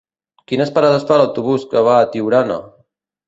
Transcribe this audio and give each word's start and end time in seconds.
Quines 0.51 0.71
parades 0.77 1.05
fa 1.11 1.17
l'autobús 1.21 1.67
que 1.75 1.85
va 1.89 1.97
a 2.05 2.09
Tiurana? 2.15 2.57